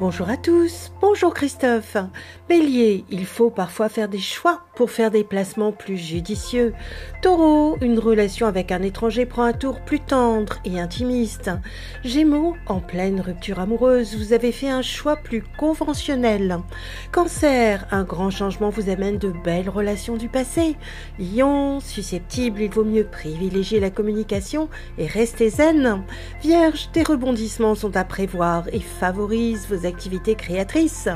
Bonjour 0.00 0.30
à 0.30 0.36
tous, 0.36 0.92
bonjour 1.00 1.34
Christophe. 1.34 1.96
Bélier, 2.48 3.04
il 3.10 3.26
faut 3.26 3.50
parfois 3.50 3.88
faire 3.88 4.08
des 4.08 4.20
choix 4.20 4.60
pour 4.76 4.92
faire 4.92 5.10
des 5.10 5.24
placements 5.24 5.72
plus 5.72 5.96
judicieux. 5.96 6.72
Taureau, 7.20 7.76
une 7.80 7.98
relation 7.98 8.46
avec 8.46 8.70
un 8.70 8.82
étranger 8.82 9.26
prend 9.26 9.42
un 9.42 9.52
tour 9.52 9.80
plus 9.80 9.98
tendre 9.98 10.60
et 10.64 10.78
intimiste. 10.78 11.50
Gémeaux, 12.04 12.54
en 12.66 12.78
pleine 12.78 13.20
rupture 13.20 13.58
amoureuse, 13.58 14.16
vous 14.16 14.32
avez 14.32 14.52
fait 14.52 14.68
un 14.68 14.82
choix 14.82 15.16
plus 15.16 15.42
conventionnel. 15.58 16.58
Cancer, 17.10 17.84
un 17.90 18.04
grand 18.04 18.30
changement 18.30 18.70
vous 18.70 18.90
amène 18.90 19.18
de 19.18 19.32
belles 19.42 19.68
relations 19.68 20.16
du 20.16 20.28
passé. 20.28 20.76
Lion, 21.18 21.80
susceptible, 21.80 22.62
il 22.62 22.70
vaut 22.70 22.84
mieux 22.84 23.04
privilégier 23.04 23.80
la 23.80 23.90
communication 23.90 24.68
et 24.96 25.06
rester 25.06 25.50
zen. 25.50 26.04
Vierge, 26.40 26.88
des 26.92 27.02
rebondissements 27.02 27.74
sont 27.74 27.96
à 27.96 28.04
prévoir 28.04 28.68
et 28.72 28.78
favorisent 28.78 29.66
vos 29.68 29.87
activités 29.88 30.36
créatrices. 30.36 31.08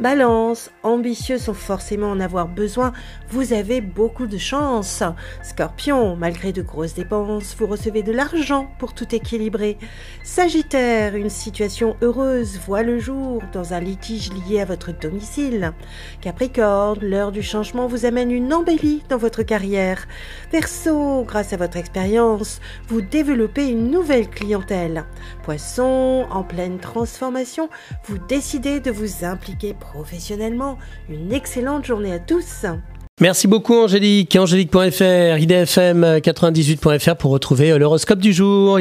Balance, 0.00 0.70
ambitieux 0.82 1.36
sans 1.36 1.52
forcément 1.52 2.10
en 2.10 2.20
avoir 2.20 2.48
besoin, 2.48 2.92
vous 3.28 3.52
avez 3.52 3.82
beaucoup 3.82 4.26
de 4.26 4.38
chance. 4.38 5.02
Scorpion, 5.42 6.16
malgré 6.16 6.52
de 6.52 6.62
grosses 6.62 6.94
dépenses, 6.94 7.54
vous 7.58 7.66
recevez 7.66 8.02
de 8.02 8.12
l'argent 8.12 8.72
pour 8.78 8.94
tout 8.94 9.14
équilibrer. 9.14 9.76
Sagittaire, 10.22 11.14
une 11.16 11.28
situation 11.28 11.96
heureuse 12.00 12.58
voit 12.66 12.82
le 12.82 12.98
jour 12.98 13.42
dans 13.52 13.74
un 13.74 13.80
litige 13.80 14.30
lié 14.32 14.60
à 14.60 14.64
votre 14.64 14.98
domicile. 14.98 15.72
Capricorne, 16.20 17.00
l'heure 17.02 17.32
du 17.32 17.42
changement 17.42 17.86
vous 17.86 18.06
amène 18.06 18.30
une 18.30 18.54
embellie 18.54 19.02
dans 19.08 19.18
votre 19.18 19.42
carrière. 19.42 20.06
Verseau, 20.50 21.24
grâce 21.24 21.52
à 21.52 21.56
votre 21.56 21.76
expérience, 21.76 22.60
vous 22.88 23.02
développez 23.02 23.68
une 23.68 23.90
nouvelle 23.90 24.30
clientèle. 24.30 25.04
Poisson, 25.42 26.26
en 26.30 26.42
pleine 26.42 26.78
transformation, 26.78 27.68
vous 28.04 28.11
décidez 28.28 28.80
de 28.80 28.90
vous 28.90 29.24
impliquer 29.24 29.74
professionnellement. 29.74 30.78
Une 31.08 31.32
excellente 31.32 31.84
journée 31.84 32.12
à 32.12 32.18
tous. 32.18 32.66
Merci 33.20 33.46
beaucoup 33.46 33.74
Angélique. 33.74 34.34
Angélique.fr, 34.34 35.36
idfm98.fr 35.38 37.16
pour 37.16 37.30
retrouver 37.30 37.78
l'horoscope 37.78 38.18
du 38.18 38.32
jour. 38.32 38.80